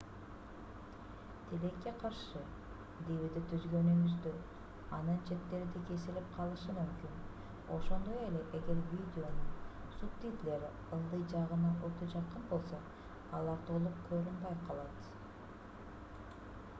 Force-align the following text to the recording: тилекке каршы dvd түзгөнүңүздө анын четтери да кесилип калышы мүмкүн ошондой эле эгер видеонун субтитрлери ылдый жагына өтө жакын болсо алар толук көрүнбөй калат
тилекке 1.49 1.91
каршы 2.03 2.39
dvd 3.09 3.41
түзгөнүңүздө 3.51 4.31
анын 4.97 5.19
четтери 5.31 5.67
да 5.75 5.83
кесилип 5.91 6.31
калышы 6.39 6.77
мүмкүн 6.79 7.21
ошондой 7.77 8.17
эле 8.29 8.41
эгер 8.61 8.81
видеонун 8.95 9.53
субтитрлери 9.99 10.73
ылдый 10.99 11.25
жагына 11.37 11.75
өтө 11.91 12.09
жакын 12.17 12.49
болсо 12.57 12.81
алар 13.45 13.65
толук 13.71 14.03
көрүнбөй 14.11 14.61
калат 14.71 15.15